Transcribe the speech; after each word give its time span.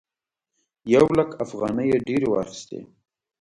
یو 0.93 1.05
لک 1.17 1.29
افغانۍ 1.45 1.85
یې 1.91 1.97
ډېرې 2.07 2.27
واخيستې. 2.29 2.79